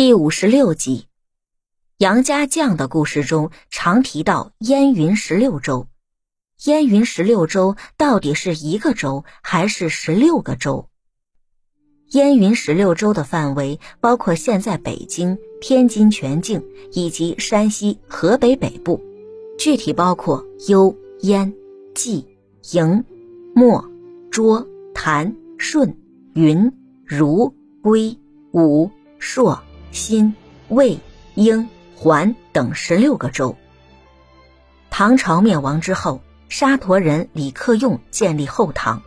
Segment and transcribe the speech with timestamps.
[0.00, 1.04] 第五十六集，
[1.98, 5.88] 杨家将的故事中常提到燕云十六州。
[6.64, 10.88] 燕云十六州到底是一个州还是十六个州？
[12.12, 19.02] 燕云十六州的范围包括现在北京、天津全境以及山西、河北北部，
[19.58, 21.52] 具体包括幽、燕、
[21.94, 22.26] 冀、
[22.72, 23.04] 营、
[23.54, 23.84] 墨、
[24.30, 25.94] 涿、谭、顺、
[26.32, 26.72] 云、
[27.04, 28.16] 如、归、
[28.52, 29.62] 武、朔。
[29.92, 30.34] 新、
[30.68, 30.98] 魏、
[31.34, 33.56] 英、桓等十六个州。
[34.88, 39.02] 唐朝灭亡之后，沙陀人李克用建立后唐。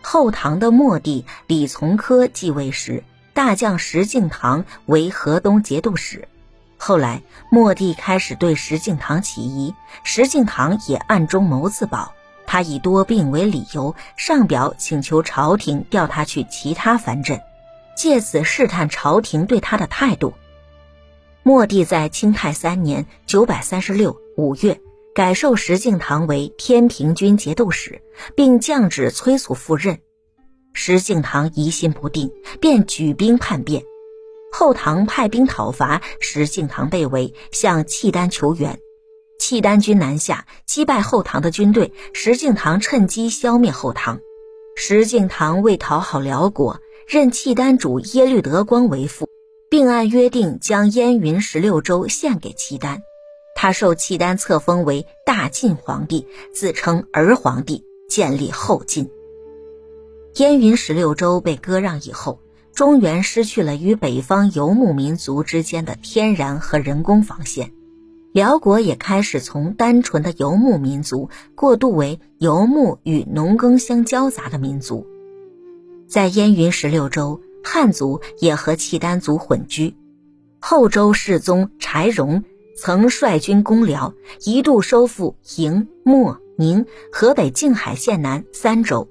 [0.00, 3.04] 后唐的末帝李从珂继位时，
[3.34, 6.28] 大将石敬瑭为河东节度使。
[6.76, 12.12] 后来末帝开始对石敬瑭起疑，石敬瑭也暗中谋自保。
[12.46, 17.40] 他以多病为理由，上表请求朝廷调他去其他藩镇。
[17.96, 20.34] 借此试探朝廷对他的态度。
[21.42, 24.80] 末帝在清泰三年（九百三十六）五月，
[25.14, 28.00] 改授石敬瑭为天平军节度使，
[28.36, 29.98] 并降旨催促赴任。
[30.72, 33.82] 石敬瑭疑心不定，便举兵叛变。
[34.52, 38.78] 后唐派兵讨伐，石敬瑭被围，向契丹求援。
[39.38, 41.92] 契丹军南下，击败后唐的军队。
[42.14, 44.20] 石敬瑭趁机消灭后唐。
[44.76, 46.80] 石敬瑭为讨好辽国。
[47.06, 49.28] 任契丹主耶律德光为父，
[49.70, 53.02] 并按约定将燕云十六州献给契丹。
[53.54, 59.08] 他受契丹册封为大晋皇帝，自称儿皇帝，建立后晋。
[60.36, 62.40] 燕云十六州被割让以后，
[62.74, 67.72] 中原失去了与北方游牧民族之间的天然和人工防线，
[68.32, 75.06] 辽国也开始从单纯的游牧民族过渡为游牧与农耕相交杂的民族。
[76.12, 79.96] 在燕云十六州，汉族也和契丹族混居。
[80.60, 82.44] 后周世宗柴荣
[82.76, 84.12] 曾率军攻辽，
[84.44, 89.08] 一度收复营、漠、宁、河北静海县南三州。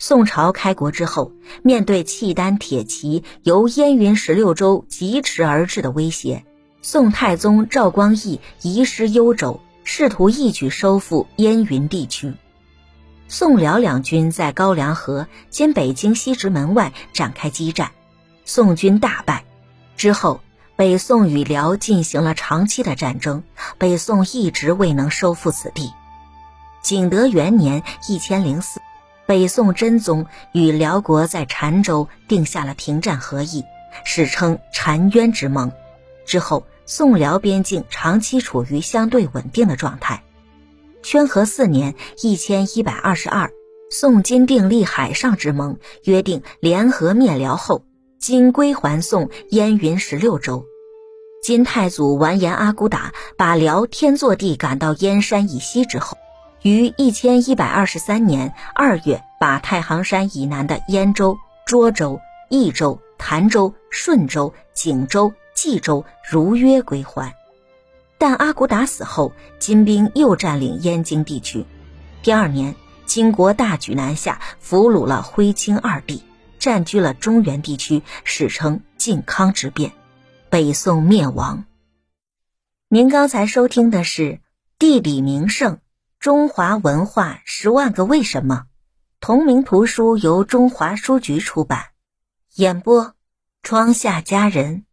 [0.00, 1.30] 宋朝开国之后，
[1.62, 6.44] 面对契丹铁骑由燕云十六州疾驰而至的威胁，
[6.82, 12.32] 宋太宗赵光义移师幽州，试图一举收复燕云地区。
[13.32, 17.92] 宋辽两军在高梁河（兼北京西直门外）展开激战，
[18.44, 19.44] 宋军大败。
[19.96, 20.40] 之后，
[20.74, 23.44] 北宋与辽进行了长期的战争，
[23.78, 25.92] 北宋一直未能收复此地。
[26.82, 28.80] 景德元年（一千零四），
[29.26, 33.64] 北宋真宗与辽国在澶州定下了停战和议，
[34.04, 35.70] 史称“澶渊之盟”。
[36.26, 40.24] 之后，宋辽边境长期处于相对稳定的状态。
[41.02, 43.50] 宣和四年（一千一百二十二），
[43.90, 47.82] 宋金订立海上之盟，约定联合灭辽后，
[48.18, 50.64] 金归还宋燕云十六州。
[51.42, 56.18] 金太祖完颜阿骨打把辽天祚帝赶到燕山以西之后，
[56.62, 61.34] 于一千一百二十三年二月，把太行山以南的燕州、
[61.66, 67.34] 涿州、益州、潭州、顺州、景州、冀州如约归还。
[68.20, 71.64] 但阿骨打死后，金兵又占领燕京地区。
[72.22, 72.74] 第二年，
[73.06, 76.22] 金国大举南下，俘虏了徽钦二帝，
[76.58, 79.92] 占据了中原地区，史称靖康之变，
[80.50, 81.64] 北宋灭亡。
[82.90, 84.22] 您刚才收听的是
[84.78, 85.78] 《地理名胜：
[86.18, 88.66] 中华文化十万个为什么》，
[89.20, 91.86] 同名图书由中华书局出版，
[92.56, 93.14] 演播：
[93.62, 94.84] 窗下佳人。